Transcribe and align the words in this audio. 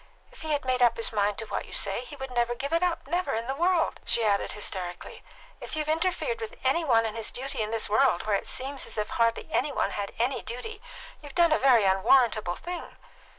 If 0.31 0.41
he 0.41 0.51
had 0.53 0.65
made 0.65 0.81
up 0.81 0.97
his 0.97 1.13
mind 1.13 1.37
to 1.37 1.45
what 1.45 1.65
you 1.65 1.73
say, 1.73 2.05
he 2.05 2.15
would 2.15 2.31
never 2.31 2.55
give 2.55 2.73
it 2.73 2.81
up 2.81 3.05
never 3.05 3.35
in 3.35 3.45
the 3.45 3.53
world!" 3.53 3.99
she 4.03 4.23
added 4.25 4.53
hysterically. 4.53 5.21
"If 5.59 5.75
you've 5.75 5.87
interfered 5.87 6.39
between 6.39 6.59
any 6.63 6.83
one 6.83 7.05
and 7.05 7.15
his 7.15 7.29
duty 7.29 7.61
in 7.61 7.69
this 7.69 7.87
world, 7.87 8.25
where 8.25 8.35
it 8.35 8.47
seems 8.49 8.87
as 8.87 8.97
if 8.97 9.09
hardly 9.11 9.47
any 9.51 9.71
one 9.71 9.91
had 9.91 10.11
any 10.17 10.41
duty, 10.41 10.81
you've 11.21 11.35
done 11.35 11.51
a 11.51 11.59
very 11.59 11.83
unwarrantable 11.83 12.55
thing." 12.55 12.97